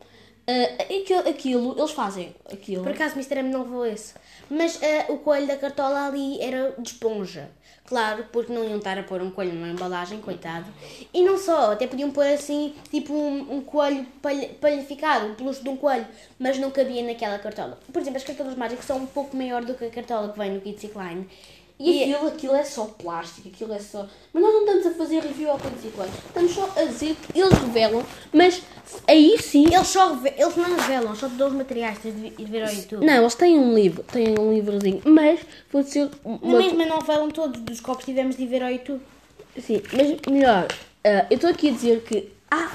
Ah, 0.51 1.29
aquilo, 1.29 1.79
eles 1.79 1.91
fazem 1.91 2.35
aquilo. 2.51 2.83
Por 2.83 2.93
acaso, 2.93 3.15
Mr. 3.17 3.39
M 3.41 3.51
não 3.51 3.63
levou 3.65 3.85
esse. 3.85 4.15
Mas 4.49 4.83
eh, 4.83 5.05
o 5.11 5.19
coelho 5.19 5.47
da 5.47 5.57
cartola 5.59 6.07
ali 6.07 6.41
era 6.41 6.75
de 6.79 6.89
esponja. 6.93 7.51
Claro, 7.85 8.27
porque 8.33 8.53
não 8.53 8.65
iam 8.65 8.79
estar 8.79 8.99
a 8.99 9.03
pôr 9.03 9.21
um 9.23 9.31
coelho 9.31 9.53
numa 9.55 9.69
embalagem, 9.69 10.21
coitado. 10.21 10.67
E 11.13 11.23
não 11.23 11.37
só, 11.39 11.73
até 11.73 11.87
podiam 11.87 12.11
pôr 12.11 12.27
assim, 12.27 12.75
tipo 12.91 13.13
um, 13.13 13.57
um 13.57 13.61
coelho 13.63 14.07
palha- 14.23 14.51
palhificado, 14.61 15.27
um 15.27 15.35
peluche 15.35 15.63
de 15.63 15.69
um 15.69 15.77
coelho, 15.77 16.07
mas 16.39 16.59
não 16.59 16.71
cabia 16.71 17.03
naquela 17.03 17.39
cartola. 17.39 17.79
Por 17.93 18.01
exemplo, 18.01 18.17
as 18.19 18.25
cartolas 18.25 18.55
mágicas 18.57 18.85
são 18.87 18.99
um 18.99 19.07
pouco 19.07 19.37
maior 19.37 19.65
do 19.65 19.75
que 19.75 19.85
a 19.87 19.91
cartola 19.91 20.31
que 20.33 20.39
vem 20.39 20.51
no 20.53 20.61
Kit 20.61 20.87
Line. 20.87 21.29
E 21.81 22.03
aquilo, 22.03 22.27
aquilo 22.29 22.55
é 22.57 22.65
só 22.65 22.85
plástico, 22.87 23.49
aquilo 23.49 23.73
é 23.73 23.79
só. 23.79 24.05
Mas 24.33 24.43
nós 24.43 24.53
não 24.53 24.61
estamos 24.65 24.87
a 24.87 24.91
fazer 24.95 25.21
review 25.21 25.51
ao 25.51 25.59
Quadriciclone. 25.59 26.11
Estamos 26.27 26.53
só 26.53 26.69
a 26.77 26.83
dizer 26.85 27.15
que 27.15 27.39
eles 27.39 27.53
revelam, 27.57 28.05
mas 28.33 28.63
aí 29.07 29.37
sim. 29.41 29.67
Eles 29.73 29.87
só 29.87 30.13
reve- 30.15 30.35
eles 30.37 30.57
não 30.57 30.77
revelam, 30.77 31.15
só 31.15 31.29
te 31.29 31.35
dão 31.37 31.47
os 31.49 31.55
materiais, 31.55 31.99
tens 32.01 32.15
de 32.37 32.45
ver 32.45 32.65
ao 32.65 32.73
YouTube. 32.73 33.07
Não, 33.07 33.15
eles 33.15 33.35
têm 33.37 33.59
um 33.59 33.75
livro, 33.75 34.03
têm 34.03 34.35
um 34.39 34.53
livrozinho, 34.53 35.01
mas 35.05 35.41
vou 35.71 35.83
dizer 35.83 36.11
Na 36.25 36.31
uma 36.43 36.59
mesma 36.59 36.85
não 36.87 36.99
revelam 36.99 37.31
todos, 37.31 37.61
dos 37.61 37.81
copos 37.81 38.05
tivemos 38.05 38.37
de 38.37 38.45
ver 38.47 38.63
ao 38.63 38.71
YouTube. 38.71 39.01
Sim, 39.61 39.81
mas 39.93 40.17
melhor, 40.33 40.67
ah, 41.05 41.27
eu 41.31 41.37
estou 41.37 41.51
aqui 41.51 41.69
a 41.69 41.73
dizer 41.73 42.01
que, 42.03 42.29
ah, 42.51 42.71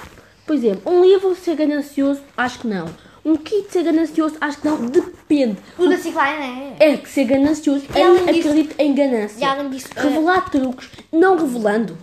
por 0.45 0.55
exemplo, 0.55 0.89
um 0.91 1.03
livro 1.03 1.35
ser 1.35 1.55
ganancioso, 1.57 2.21
acho 2.37 2.59
que 2.59 2.67
não. 2.67 2.85
Um 3.25 3.37
kit 3.37 3.71
ser 3.71 3.83
ganancioso, 3.83 4.35
acho 4.41 4.59
que 4.59 4.67
não, 4.67 4.85
depende. 4.85 5.57
O 5.77 5.87
da 5.87 5.97
Cicline 5.97 6.75
é. 6.79 6.93
É 6.93 6.97
que 6.97 7.09
ser 7.09 7.23
ganancioso, 7.23 7.85
E 7.95 8.01
além 8.01 8.21
eu 8.21 8.23
acredito 8.39 8.75
em 8.77 8.93
ganância. 8.93 9.39
e 9.39 9.43
além 9.45 9.69
disso, 9.69 9.87
ah, 9.95 10.01
Revelar 10.01 10.49
truques, 10.49 10.89
não 11.11 11.37
revelando. 11.37 11.97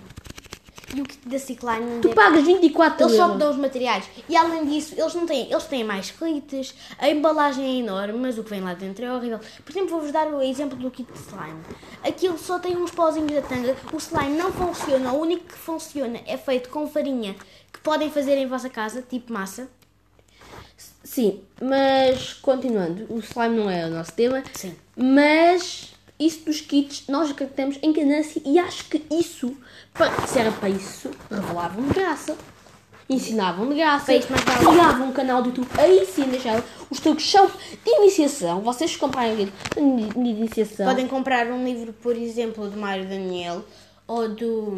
E 0.95 1.01
o 1.01 1.05
kit 1.05 1.29
da 1.29 1.39
Cicline 1.39 2.01
Tu 2.03 2.09
pagas 2.09 2.45
24 2.45 3.05
Eles 3.07 3.17
só 3.17 3.31
te 3.31 3.39
dão 3.39 3.51
os 3.51 3.57
materiais. 3.57 4.05
E 4.29 4.37
além 4.37 4.65
disso, 4.65 4.95
eles 4.97 5.15
não 5.15 5.25
têm, 5.25 5.49
eles 5.49 5.65
têm 5.65 5.85
mais 5.85 6.11
clites, 6.11 6.75
a 6.99 7.09
embalagem 7.09 7.65
é 7.65 7.79
enorme, 7.79 8.19
mas 8.19 8.39
o 8.39 8.43
que 8.43 8.51
vem 8.51 8.61
lá 8.61 8.75
dentro 8.75 9.05
é 9.05 9.13
horrível. 9.13 9.39
Por 9.65 9.71
exemplo, 9.71 9.91
vou-vos 9.91 10.11
dar 10.11 10.27
o 10.27 10.43
exemplo 10.43 10.77
do 10.77 10.91
kit 10.91 11.07
de 11.13 11.19
slime. 11.19 11.61
Aquilo 12.03 12.37
só 12.39 12.59
tem 12.59 12.77
uns 12.77 12.91
pozinhos 12.91 13.31
da 13.31 13.43
tanga, 13.43 13.77
o 13.93 13.99
slime 13.99 14.37
não 14.37 14.51
funciona, 14.51 15.13
o 15.13 15.21
único 15.21 15.45
que 15.45 15.59
funciona 15.59 16.19
é 16.27 16.37
feito 16.37 16.71
com 16.71 16.89
farinha 16.89 17.37
que 17.73 17.79
podem 17.81 18.11
fazer 18.11 18.37
em 18.37 18.47
vossa 18.47 18.69
casa, 18.69 19.01
tipo 19.03 19.33
massa. 19.33 19.69
Sim, 21.11 21.41
mas 21.61 22.35
continuando, 22.35 23.05
o 23.13 23.19
slime 23.19 23.57
não 23.57 23.69
é 23.69 23.85
o 23.85 23.91
nosso 23.91 24.13
tema. 24.13 24.45
Sim. 24.55 24.77
Mas 24.97 25.93
isso 26.21 26.45
dos 26.45 26.61
kits, 26.61 27.03
nós 27.09 27.33
acreditamos 27.33 27.81
em 27.83 27.93
ganância 27.93 28.41
e 28.47 28.61
acho 28.61 28.85
que 28.85 29.03
isso, 29.11 29.57
para- 29.93 30.25
se 30.29 30.39
era 30.39 30.53
para 30.53 30.69
isso, 30.69 31.11
revelavam 31.29 31.83
de 31.89 31.95
graça. 31.95 32.37
Ensinavam 33.09 33.69
de 33.69 33.75
graça, 33.75 34.13
criavam 34.61 35.09
um 35.09 35.13
canal 35.13 35.43
do 35.43 35.49
YouTube, 35.49 35.69
aí 35.77 36.07
sim 36.07 36.29
deixavam. 36.29 36.63
Os 36.89 37.01
truques 37.01 37.29
são 37.29 37.49
de 37.49 37.91
iniciação, 37.91 38.61
vocês 38.61 38.95
comprarem 38.95 39.35
livro 39.35 39.53
de 39.75 40.09
de 40.23 40.31
iniciação. 40.31 40.87
Podem 40.87 41.09
comprar 41.09 41.49
um 41.49 41.65
livro, 41.65 41.93
por 41.95 42.15
exemplo, 42.17 42.69
do 42.71 42.79
Mário 42.79 43.09
Daniel 43.09 43.65
ou 44.11 44.29
do, 44.29 44.75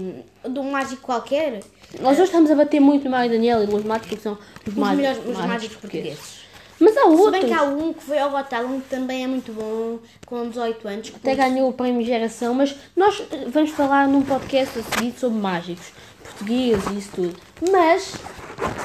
de 0.46 0.58
um 0.58 0.70
mágico 0.70 1.00
qualquer. 1.00 1.60
Nós 2.00 2.18
hoje 2.18 2.24
estamos 2.24 2.50
a 2.50 2.54
bater 2.54 2.80
muito 2.80 3.04
no 3.04 3.10
Mário 3.10 3.30
Daniel 3.30 3.64
e 3.64 3.66
nos 3.66 3.82
mágicos, 3.82 4.08
porque 4.10 4.22
são 4.22 4.34
os, 4.34 4.68
Os 4.68 4.74
mágicos, 4.74 4.96
melhores 4.96 5.38
os 5.38 5.46
mágicos 5.46 5.76
portugueses. 5.78 6.42
Mas 6.78 6.96
há 6.98 7.02
Se 7.02 7.08
outros. 7.08 7.30
bem 7.30 7.46
que 7.46 7.52
há 7.54 7.62
um 7.62 7.92
que 7.94 8.02
foi 8.02 8.18
ao 8.18 8.30
Got 8.30 8.50
Talent, 8.50 8.82
que 8.82 8.90
também 8.90 9.24
é 9.24 9.26
muito 9.26 9.50
bom, 9.52 10.00
com 10.26 10.50
18 10.50 10.86
anos. 10.86 11.10
que 11.10 11.16
Até 11.16 11.34
ganhou 11.34 11.70
o 11.70 11.72
prémio 11.72 12.04
Geração, 12.04 12.52
mas 12.52 12.76
nós 12.94 13.22
vamos 13.46 13.70
falar 13.70 14.06
num 14.06 14.20
podcast 14.20 14.78
a 14.78 14.82
seguir 14.82 15.18
sobre 15.18 15.38
mágicos, 15.38 15.92
portugueses 16.22 16.84
e 16.90 16.98
isso 16.98 17.10
tudo. 17.14 17.36
Mas, 17.70 18.14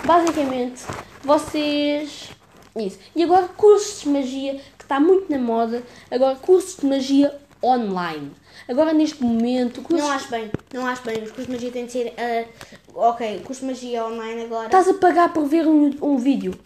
basicamente, 0.06 0.84
vocês. 1.24 2.30
Isso. 2.78 3.00
E 3.14 3.24
agora, 3.24 3.50
cursos 3.50 4.02
de 4.04 4.10
magia, 4.10 4.54
que 4.78 4.84
está 4.84 4.98
muito 4.98 5.30
na 5.30 5.40
moda. 5.40 5.84
Agora, 6.10 6.36
cursos 6.36 6.78
de 6.78 6.86
magia 6.86 7.36
online. 7.62 8.32
Agora, 8.68 8.94
neste 8.94 9.24
momento, 9.24 9.82
cursos... 9.82 10.06
Não 10.06 10.14
acho 10.14 10.30
bem, 10.30 10.52
não 10.74 10.86
acho 10.86 11.04
bem. 11.04 11.18
Os 11.24 11.32
cursos 11.32 11.48
de 11.48 11.52
magia 11.52 11.72
têm 11.72 11.86
de 11.86 11.92
ser. 11.92 12.14
ah, 12.18 12.46
ok, 12.94 13.42
curso 13.44 13.62
de 13.62 13.68
magia 13.68 14.06
online 14.06 14.44
agora. 14.44 14.66
estás 14.66 14.88
a 14.88 14.94
pagar 14.96 15.34
por 15.34 15.46
ver 15.46 15.68
um, 15.68 15.96
um 16.02 16.18
vídeo. 16.18 16.58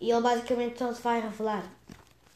E 0.00 0.10
ele 0.10 0.20
basicamente 0.20 0.78
só 0.78 0.92
te 0.92 1.02
vai 1.02 1.20
revelar 1.20 1.64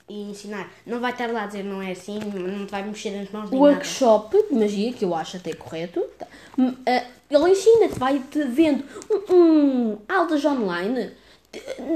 e 0.08 0.30
ensinar. 0.30 0.70
Não 0.84 1.00
vai 1.00 1.12
estar 1.12 1.30
lá 1.30 1.44
a 1.44 1.46
dizer 1.46 1.62
não 1.62 1.80
é 1.80 1.92
assim, 1.92 2.18
não 2.18 2.66
te 2.66 2.70
vai 2.70 2.82
mexer 2.82 3.10
nas 3.10 3.30
mãos 3.30 3.44
nada. 3.44 3.56
workshop 3.56 4.36
de 4.48 4.54
magia, 4.54 4.92
que 4.92 5.04
eu 5.04 5.14
acho 5.14 5.36
até 5.36 5.54
correto. 5.54 6.00
tá? 6.18 6.26
Hum, 6.58 6.74
ah, 6.86 7.04
Ele 7.30 7.50
ensina-te, 7.50 7.98
vai-te 7.98 8.42
vendo 8.44 8.84
um, 9.10 9.34
um, 9.34 9.98
aulas 10.08 10.44
online, 10.44 11.12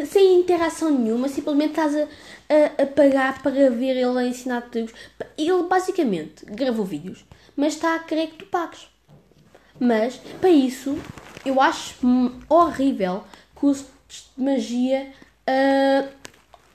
sem 0.07 0.41
interação 0.41 0.91
nenhuma, 0.91 1.29
simplesmente 1.29 1.71
estás 1.71 1.95
a, 1.95 2.03
a, 2.03 2.83
a 2.83 2.87
pagar 2.87 3.43
para 3.43 3.71
ver 3.71 3.97
ele 3.97 4.19
a 4.19 4.27
ensinar 4.27 4.63
truques. 4.63 4.95
Ele 5.37 5.63
basicamente 5.65 6.45
gravou 6.45 6.85
vídeos, 6.85 7.25
mas 7.57 7.75
está 7.75 7.95
a 7.95 8.01
querer 8.01 8.29
que 8.29 8.37
tu 8.37 8.47
pagues. 8.47 8.89
Mas, 9.79 10.17
para 10.41 10.51
isso, 10.51 10.99
eu 11.45 11.61
acho 11.61 11.95
hum, 12.07 12.41
horrível 12.49 13.25
cursos 13.55 13.87
de 14.11 14.43
magia 14.43 15.13
ah, 15.47 16.09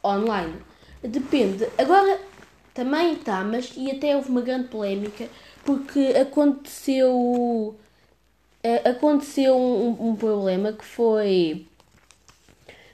online. 0.04 0.56
Depende. 1.04 1.68
Agora, 1.78 2.20
também 2.74 3.14
está, 3.14 3.44
mas 3.44 3.74
e 3.76 3.92
até 3.92 4.16
houve 4.16 4.30
uma 4.30 4.42
grande 4.42 4.68
polémica, 4.68 5.28
porque 5.64 6.14
aconteceu... 6.20 7.76
ah, 8.64 8.90
aconteceu 8.90 9.56
um, 9.56 10.10
um 10.10 10.16
problema 10.16 10.74
que 10.74 10.86
foi... 10.86 11.66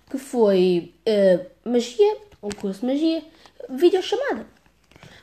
Que 0.10 0.18
foi 0.18 0.94
ah, 1.08 1.46
magia, 1.66 2.18
um 2.42 2.50
curso 2.50 2.82
de 2.82 2.86
magia, 2.88 3.24
videochamada. 3.70 4.46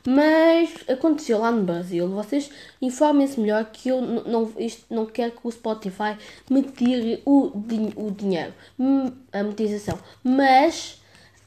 Mas 0.07 0.75
aconteceu 0.87 1.39
lá 1.39 1.51
no 1.51 1.63
Brasil. 1.65 2.07
Vocês 2.09 2.51
informem-se 2.83 3.41
melhor 3.41 3.65
que 3.73 3.89
eu 3.89 4.03
não, 4.03 4.53
isto, 4.59 4.85
não 4.95 5.07
quero 5.07 5.33
que 5.33 5.39
o 5.47 5.51
Spotify 5.51 6.17
me 6.51 6.63
tire 6.63 7.23
o, 7.25 7.51
din- 7.55 7.93
o 7.97 8.11
dinheiro, 8.11 8.53
hum, 8.79 9.11
a 9.33 9.39
monetização. 9.43 9.99
Mas 10.23 11.01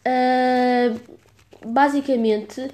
ah, 0.03 0.96
basicamente 1.63 2.67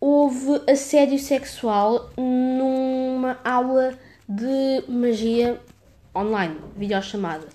houve 0.00 0.60
assédio 0.68 1.18
sexual 1.20 2.10
numa 2.16 3.38
aula 3.44 3.96
de 4.28 4.82
magia 4.88 5.60
online, 6.16 6.56
videochamada. 6.76 7.46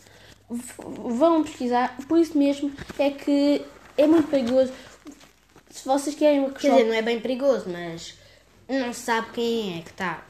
Vão 0.49 1.43
pesquisar, 1.43 1.97
por 2.07 2.19
isso 2.19 2.37
mesmo 2.37 2.71
é 2.99 3.09
que 3.09 3.65
é 3.97 4.05
muito 4.05 4.27
perigoso. 4.29 4.71
Se 5.69 5.85
vocês 5.85 6.15
querem 6.15 6.39
uma 6.39 6.51
Quer 6.51 6.71
dizer, 6.71 6.83
não 6.85 6.93
é 6.93 7.01
bem 7.01 7.19
perigoso, 7.19 7.65
mas 7.67 8.17
não 8.67 8.93
se 8.93 9.01
sabe 9.01 9.27
quem 9.33 9.79
é 9.79 9.81
que 9.81 9.89
está. 9.89 10.25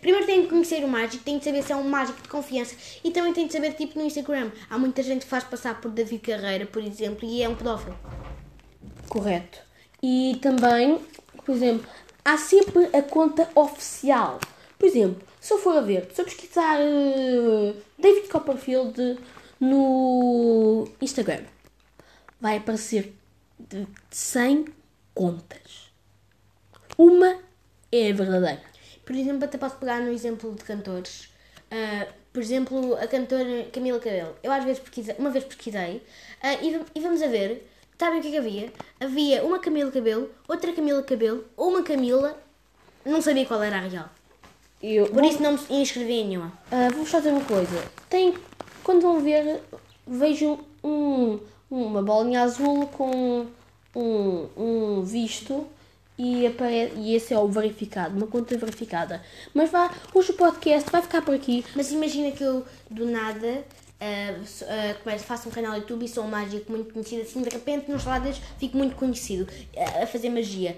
Primeiro 0.00 0.26
tem 0.26 0.42
que 0.42 0.48
conhecer 0.48 0.84
o 0.84 0.88
mágico, 0.88 1.24
tem 1.24 1.38
que 1.38 1.44
saber 1.44 1.62
se 1.62 1.72
é 1.72 1.76
um 1.76 1.88
mágico 1.88 2.20
de 2.20 2.28
confiança 2.28 2.74
e 3.02 3.10
também 3.10 3.32
tem 3.32 3.46
que 3.46 3.52
saber, 3.52 3.72
tipo, 3.74 3.98
no 3.98 4.04
Instagram. 4.04 4.50
Há 4.68 4.78
muita 4.78 5.02
gente 5.02 5.22
que 5.22 5.30
faz 5.30 5.44
passar 5.44 5.80
por 5.80 5.90
David 5.90 6.20
Carreira, 6.20 6.66
por 6.66 6.82
exemplo, 6.82 7.28
e 7.28 7.42
é 7.42 7.48
um 7.48 7.54
pedófilo. 7.54 7.96
Correto. 9.08 9.58
E 10.02 10.38
também, 10.42 11.00
por 11.44 11.54
exemplo, 11.54 11.86
há 12.24 12.36
sempre 12.36 12.88
a 12.92 13.02
conta 13.02 13.48
oficial. 13.54 14.38
Por 14.78 14.84
Por 14.84 14.88
exemplo, 14.88 15.22
se 15.40 15.50
eu 15.50 15.58
for 15.58 15.78
a 15.78 15.80
ver, 15.80 16.10
se 16.12 16.20
eu 16.20 16.26
pesquisar 16.26 16.78
uh, 16.78 17.74
David 17.98 18.28
Copperfield 18.28 19.18
no 19.64 20.86
Instagram, 21.00 21.44
vai 22.40 22.58
aparecer 22.58 23.14
de 23.58 23.86
100 24.10 24.66
contas. 25.14 25.90
Uma 26.98 27.38
é 27.90 28.10
a 28.10 28.14
verdadeira. 28.14 28.62
Por 29.04 29.16
exemplo, 29.16 29.44
até 29.44 29.56
posso 29.56 29.76
pegar 29.76 30.00
no 30.00 30.12
exemplo 30.12 30.54
de 30.54 30.64
cantores. 30.64 31.30
Uh, 31.72 32.12
por 32.32 32.42
exemplo, 32.42 32.94
a 32.96 33.06
cantora 33.06 33.66
Camila 33.72 33.98
Cabello. 33.98 34.36
Eu 34.42 34.52
às 34.52 34.64
vezes 34.64 34.80
pesquisei, 34.80 35.14
uma 35.18 35.30
vez 35.30 35.44
pesquisei 35.44 35.96
uh, 35.96 36.62
e, 36.62 36.80
e, 36.94 37.00
vamos 37.00 37.22
a 37.22 37.28
ver. 37.28 37.70
Sabem 37.98 38.18
o 38.18 38.22
que 38.22 38.28
é 38.28 38.30
que 38.32 38.36
havia? 38.36 38.72
Havia 39.00 39.44
uma 39.44 39.58
Camila 39.60 39.90
Cabello, 39.90 40.30
outra 40.48 40.72
Camila 40.72 41.02
Cabello, 41.02 41.44
uma 41.56 41.82
Camila, 41.82 42.36
não 43.04 43.22
sabia 43.22 43.46
qual 43.46 43.62
era 43.62 43.78
a 43.78 43.80
real. 43.80 44.10
Eu, 44.82 45.06
Por 45.06 45.22
vou, 45.22 45.30
isso 45.30 45.40
não 45.40 45.52
me 45.52 45.80
inscrevi 45.80 46.12
em 46.12 46.28
nenhuma. 46.28 46.52
Uh, 46.70 46.92
Vou-vos 46.92 47.10
fazer 47.10 47.30
uma 47.30 47.44
coisa. 47.44 47.82
Tem, 48.10 48.34
quando 48.84 49.02
vão 49.02 49.20
ver, 49.20 49.62
vejam 50.06 50.60
um, 50.84 51.40
uma 51.70 52.02
bolinha 52.02 52.42
azul 52.42 52.86
com 52.88 53.46
um, 53.96 54.48
um 54.56 55.02
visto 55.02 55.66
e, 56.18 56.46
aparece, 56.46 56.94
e 56.96 57.14
esse 57.14 57.34
é 57.34 57.38
o 57.38 57.48
verificado, 57.48 58.16
uma 58.16 58.26
conta 58.26 58.56
verificada. 58.56 59.22
Mas 59.52 59.70
vá, 59.70 59.90
hoje 60.12 60.30
o 60.30 60.34
podcast 60.34 60.90
vai 60.90 61.02
ficar 61.02 61.22
por 61.22 61.34
aqui. 61.34 61.64
Mas 61.74 61.90
imagina 61.90 62.30
que 62.30 62.42
eu, 62.42 62.64
do 62.88 63.06
nada, 63.06 63.64
uh, 64.00 64.42
uh, 64.42 65.02
começo, 65.02 65.24
faço 65.24 65.48
um 65.48 65.52
canal 65.52 65.72
no 65.72 65.78
YouTube 65.78 66.04
e 66.04 66.08
sou 66.08 66.24
um 66.24 66.28
mágico 66.28 66.70
muito 66.70 66.92
conhecido, 66.92 67.22
assim, 67.22 67.42
de 67.42 67.50
repente, 67.50 67.90
nos 67.90 68.04
lados, 68.04 68.40
fico 68.58 68.76
muito 68.76 68.94
conhecido 68.94 69.48
uh, 69.74 70.02
a 70.02 70.06
fazer 70.06 70.28
magia. 70.30 70.76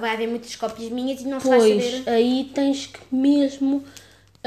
vai 0.00 0.12
haver 0.12 0.28
muitas 0.28 0.54
cópias 0.54 0.90
minhas 0.90 1.20
e 1.20 1.24
não 1.24 1.40
se 1.40 1.48
vai 1.48 1.60
saber... 1.60 2.10
aí 2.10 2.50
tens 2.54 2.86
que 2.86 3.00
mesmo 3.10 3.84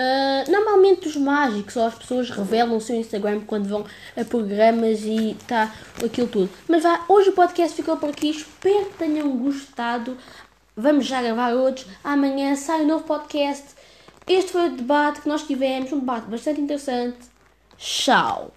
Uh, 0.02 0.52
normalmente 0.52 1.08
os 1.08 1.16
mágicos 1.16 1.76
ou 1.76 1.86
as 1.86 1.94
pessoas 1.94 2.30
revelam 2.32 2.76
o 2.76 2.82
seu 2.82 2.96
Instagram 2.96 3.42
quando 3.46 3.70
vão 3.70 3.86
a 4.18 4.26
programas 4.26 5.02
e 5.04 5.38
tá 5.48 5.72
aquilo 6.04 6.28
tudo. 6.28 6.50
Mas 6.68 6.82
vá, 6.82 7.06
hoje 7.08 7.30
o 7.30 7.34
podcast 7.34 7.76
ficou 7.76 7.98
por 7.98 8.10
aqui. 8.10 8.32
Espero 8.32 8.86
que 8.86 8.98
tenham 8.98 9.38
gostado. 9.38 10.18
Vamos 10.76 11.06
já 11.06 11.22
gravar 11.22 11.54
outros. 11.54 11.86
Amanhã 12.04 12.56
sai 12.56 12.82
um 12.82 12.88
novo 12.88 13.04
podcast. 13.04 13.76
Este 14.26 14.52
foi 14.52 14.70
o 14.70 14.76
debate 14.76 15.22
que 15.22 15.30
nós 15.30 15.44
tivemos, 15.44 15.92
um 15.92 16.00
debate 16.00 16.26
bastante 16.28 16.60
interessante. 16.62 17.20
Tchau! 17.78 18.52